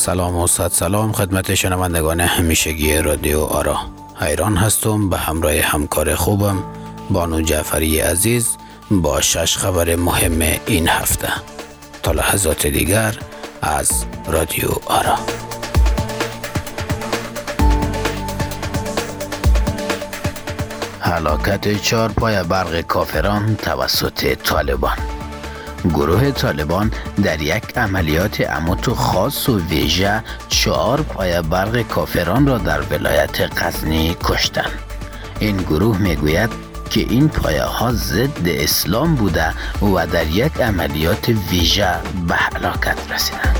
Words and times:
سلام 0.00 0.36
و 0.36 0.46
صد 0.46 0.68
سلام 0.68 1.12
خدمت 1.12 1.54
شنوندگان 1.54 2.20
همیشگی 2.20 2.98
رادیو 2.98 3.40
آرا. 3.40 3.76
حیران 4.20 4.56
هستم 4.56 5.08
به 5.08 5.16
همراه 5.16 5.60
همکار 5.60 6.14
خوبم 6.14 6.62
بانو 7.10 7.40
جعفری 7.40 8.00
عزیز 8.00 8.56
با 8.90 9.20
شش 9.20 9.56
خبر 9.56 9.96
مهم 9.96 10.58
این 10.66 10.88
هفته. 10.88 11.28
تا 12.02 12.12
لحظات 12.12 12.66
دیگر 12.66 13.18
از 13.62 14.04
رادیو 14.26 14.68
آرا. 14.86 15.18
حلاکت 21.00 21.82
چهار 21.82 22.12
پای 22.12 22.42
برق 22.42 22.80
کافران 22.80 23.56
توسط 23.56 24.34
طالبان. 24.34 25.19
گروه 25.84 26.30
طالبان 26.30 26.92
در 27.24 27.42
یک 27.42 27.78
عملیات 27.78 28.50
اموت 28.50 28.90
خاص 28.92 29.48
و 29.48 29.58
ویژه 29.58 30.22
چهار 30.48 31.00
پای 31.00 31.42
برق 31.42 31.82
کافران 31.82 32.46
را 32.46 32.58
در 32.58 32.80
ولایت 32.80 33.62
غزنی 33.62 34.16
کشتند. 34.24 34.72
این 35.38 35.56
گروه 35.56 35.98
می‌گوید 35.98 36.50
که 36.90 37.00
این 37.00 37.28
پایه 37.28 37.62
ها 37.62 37.92
ضد 37.92 38.48
اسلام 38.48 39.14
بوده 39.14 39.54
و 39.82 40.06
در 40.06 40.26
یک 40.26 40.60
عملیات 40.60 41.28
ویژه 41.28 41.94
به 42.28 42.34
هلاکت 42.34 43.12
رسیدند. 43.12 43.56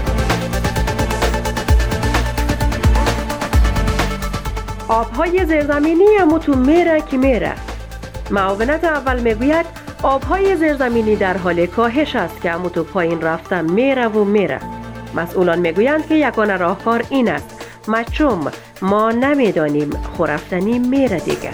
آبهای 4.89 5.47
زیرزمینی 5.47 6.05
اموتو 6.21 6.55
میره 6.55 7.02
که 7.11 7.16
میره 7.16 7.52
معاونت 8.30 8.85
اول 8.85 9.21
می‌گوید 9.21 9.80
آبهای 10.03 10.57
زیرزمینی 10.57 11.17
در 11.17 11.37
حال 11.37 11.67
کاهش 11.67 12.17
است 12.17 12.41
که 12.43 12.51
اموتو 12.51 12.85
پایین 12.85 13.21
رفتن 13.21 13.71
میره 13.71 14.09
و 14.09 14.25
میره. 14.25 14.61
مسئولان 15.15 15.59
می‌گویند 15.59 16.09
که 16.09 16.15
یکان 16.15 16.59
راهکار 16.59 17.05
این 17.11 17.29
است. 17.29 17.66
مچوم 17.88 18.52
ما 18.83 19.11
نمی‌دانیم. 19.11 19.91
خورفتنی 20.16 20.79
میره 20.79 21.21
دیگه. 21.21 21.51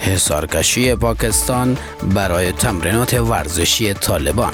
حسارکشی 0.00 0.94
پاکستان 0.94 1.76
برای 2.14 2.52
تمرینات 2.52 3.14
ورزشی 3.14 3.94
طالبان. 3.94 4.52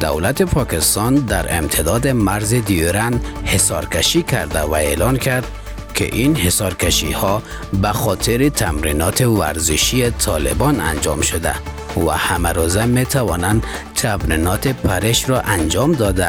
دولت 0.00 0.42
پاکستان 0.42 1.14
در 1.14 1.58
امتداد 1.58 2.08
مرز 2.08 2.54
دیورن 2.54 3.20
حسارکشی 3.44 4.22
کرده 4.22 4.60
و 4.60 4.72
اعلان 4.72 5.16
کرد 5.16 5.46
که 5.94 6.04
این 6.04 6.36
حسارکشی 6.36 7.12
ها 7.12 7.42
به 7.82 7.88
خاطر 7.88 8.48
تمرینات 8.48 9.20
ورزشی 9.20 10.10
طالبان 10.10 10.80
انجام 10.80 11.20
شده 11.20 11.54
و 11.96 12.10
همه 12.10 12.52
روزه 12.52 12.86
می 12.86 13.06
توانند 13.06 13.66
تمرینات 13.94 14.68
پرش 14.68 15.28
را 15.28 15.40
انجام 15.40 15.92
داده 15.92 16.28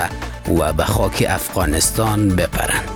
و 0.60 0.74
به 0.74 0.84
خاک 0.84 1.26
افغانستان 1.30 2.30
بپرند. 2.30 2.90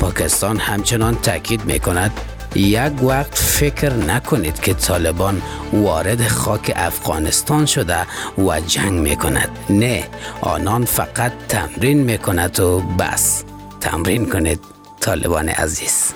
پاکستان 0.00 0.58
همچنان 0.58 1.14
تاکید 1.14 1.64
می 1.64 1.78
کند 1.78 2.10
یک 2.54 3.02
وقت 3.02 3.34
فکر 3.34 3.92
نکنید 3.92 4.60
که 4.60 4.74
طالبان 4.74 5.42
وارد 5.72 6.28
خاک 6.28 6.72
افغانستان 6.76 7.66
شده 7.66 7.96
و 8.38 8.60
جنگ 8.60 8.92
می 8.92 9.16
کند. 9.16 9.48
نه 9.70 10.04
آنان 10.40 10.84
فقط 10.84 11.32
تمرین 11.48 12.00
می 12.00 12.18
کند 12.18 12.60
و 12.60 12.80
بس 12.80 13.44
تمرین 13.80 14.30
کنید 14.30 14.75
طالبان 15.06 15.48
عزیز. 15.48 16.14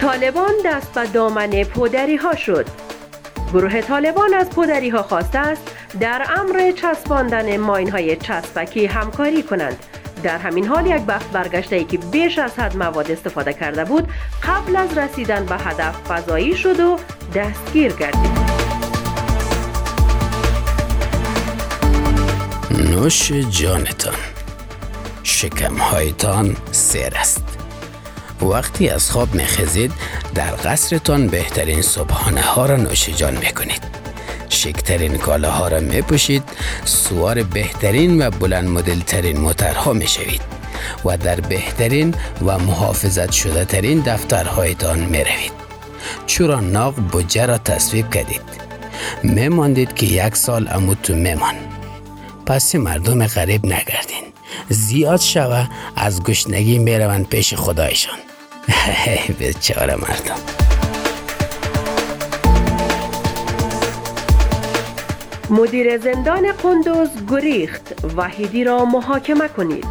طالبان 0.00 0.54
دست 0.64 0.92
به 0.92 1.06
دامن 1.06 1.64
پودری 1.64 2.16
ها 2.16 2.36
شد. 2.36 2.66
گروه 3.52 3.80
طالبان 3.80 4.34
از 4.34 4.50
پودری 4.50 4.88
ها 4.88 5.02
خواسته 5.02 5.38
است 5.38 5.62
در 6.00 6.26
امر 6.36 6.72
چسباندن 6.72 7.56
ماین 7.56 7.90
های 7.90 8.16
چسبکی 8.16 8.86
همکاری 8.86 9.42
کنند. 9.42 9.76
در 10.22 10.38
همین 10.38 10.66
حال 10.66 10.86
یک 10.86 11.02
بخت 11.02 11.30
برگشته 11.32 11.76
ای 11.76 11.84
که 11.84 11.98
بیش 11.98 12.38
از 12.38 12.58
حد 12.58 12.76
مواد 12.76 13.10
استفاده 13.10 13.52
کرده 13.52 13.84
بود 13.84 14.08
قبل 14.42 14.76
از 14.76 14.98
رسیدن 14.98 15.46
به 15.46 15.54
هدف 15.54 15.96
فضایی 16.08 16.56
شد 16.56 16.80
و 16.80 16.98
دستگیر 17.34 17.92
گردید. 17.92 18.56
نوش 22.70 23.32
جانتان. 23.32 24.35
شکمهایتان 25.36 26.56
سر 26.72 27.12
است. 27.16 27.44
وقتی 28.42 28.88
از 28.88 29.10
خواب 29.10 29.34
میخزید 29.34 29.92
در 30.34 30.50
قصرتان 30.50 31.26
بهترین 31.26 31.82
صبحانه 31.82 32.42
ها 32.42 32.66
را 32.66 32.76
نوش 32.76 33.08
جان 33.08 33.36
می‌کنید. 33.36 33.82
شکترین 34.48 35.18
کاله 35.18 35.48
ها 35.48 35.68
را 35.68 35.80
میپوشید 35.80 36.42
سوار 36.84 37.42
بهترین 37.42 38.22
و 38.22 38.30
بلند 38.30 39.04
ترین 39.04 39.40
موترها 39.40 39.92
می‌شوید 39.92 40.40
و 41.04 41.16
در 41.16 41.40
بهترین 41.40 42.14
و 42.46 42.58
محافظت 42.58 43.32
شده 43.32 43.64
ترین 43.64 44.00
دفترهایتان 44.00 44.98
می‌روید. 44.98 45.52
چورا 46.26 46.60
ناغ 46.60 46.94
بجه 47.12 47.46
را 47.46 47.58
تصویب 47.58 48.10
کردید. 48.10 48.42
میماندید 49.22 49.94
که 49.94 50.06
یک 50.06 50.36
سال 50.36 50.68
امود 50.70 50.98
تو 51.02 51.14
میمان. 51.14 51.54
پس 52.46 52.74
مردم 52.74 53.26
غریب 53.26 53.66
نگردین. 53.66 54.25
زیاد 54.68 55.20
شوه 55.20 55.66
از 55.96 56.22
گشنگی 56.22 56.78
می‌روند 56.78 57.28
پیش 57.28 57.54
خدایشان. 57.54 58.18
بیچاره 59.38 59.94
مردم. 59.94 60.40
مدیر 65.50 65.98
زندان 65.98 66.52
قندوز 66.52 67.08
گریخت. 67.28 67.94
وحیدی 68.16 68.64
را 68.64 68.84
محاکمه 68.84 69.48
کنید. 69.48 69.86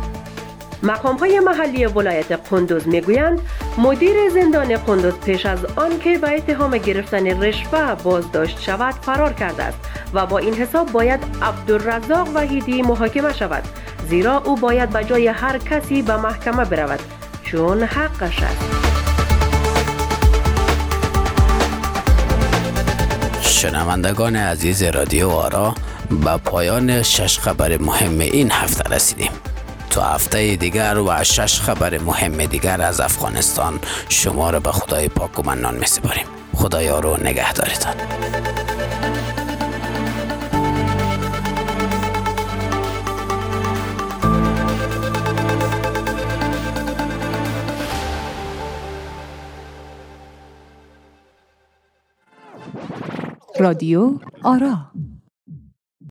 مقام 0.84 1.18
های 1.18 1.40
محلی 1.40 1.86
ولایت 1.86 2.32
قندوز 2.32 2.88
می‌گویند 2.88 3.42
مدیر 3.78 4.30
زندان 4.30 4.78
قندوز 4.78 5.14
پیش 5.14 5.46
از 5.46 5.66
آنکه 5.76 6.18
به 6.18 6.30
اتهام 6.30 6.78
گرفتن 6.78 7.44
رشوه 7.44 7.96
بازداشت 8.04 8.62
شود 8.62 8.94
فرار 8.94 9.34
کرده 9.34 9.64
است 9.64 9.80
و 10.14 10.26
با 10.26 10.38
این 10.38 10.54
حساب 10.54 10.92
باید 10.92 11.20
عبدالرزاق 11.42 12.28
وحیدی 12.36 12.82
محاکمه 12.82 13.34
شود. 13.34 13.64
زیرا 14.10 14.38
او 14.38 14.56
باید 14.56 14.90
به 14.90 15.04
جای 15.04 15.28
هر 15.28 15.58
کسی 15.58 16.02
به 16.02 16.18
محکمه 16.18 16.66
برود 16.66 17.00
چون 17.44 17.84
حقش 17.84 18.42
است. 18.42 18.86
شنوندگان 23.42 24.36
عزیز 24.36 24.84
رادیو 24.84 25.30
آرا 25.30 25.76
به 26.10 26.38
پایان 26.38 27.02
شش 27.02 27.40
خبر 27.40 27.78
مهم 27.78 28.20
این 28.20 28.52
هفته 28.52 28.96
رسیدیم. 28.96 29.32
تا 29.90 30.02
هفته 30.02 30.56
دیگر 30.56 30.98
و 30.98 31.24
شش 31.24 31.60
خبر 31.60 31.98
مهم 31.98 32.46
دیگر 32.46 32.82
از 32.82 33.00
افغانستان 33.00 33.80
شما 34.10 34.50
را 34.50 34.60
به 34.60 34.72
خدای 34.72 35.10
پاک 35.10 35.40
و 35.40 35.44
منان 35.44 35.76
می 35.76 35.86
سپاریم. 35.86 36.26
خدایا 36.56 37.00
رو 37.00 37.18
نگهدارتان 37.24 37.96
رادیو 53.60 54.20
آرا. 54.44 54.92